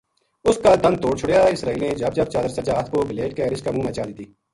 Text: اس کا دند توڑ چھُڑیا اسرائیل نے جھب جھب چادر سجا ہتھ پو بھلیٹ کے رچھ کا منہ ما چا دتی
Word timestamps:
اس 0.47 0.57
کا 0.63 0.71
دند 0.83 0.97
توڑ 1.01 1.13
چھُڑیا 1.19 1.41
اسرائیل 1.53 1.79
نے 1.83 1.89
جھب 1.99 2.11
جھب 2.15 2.27
چادر 2.33 2.47
سجا 2.57 2.73
ہتھ 2.79 2.89
پو 2.91 2.99
بھلیٹ 3.07 3.31
کے 3.37 3.43
رچھ 3.51 3.63
کا 3.65 3.69
منہ 3.73 3.83
ما 3.85 3.91
چا 3.97 4.03
دتی 4.09 4.25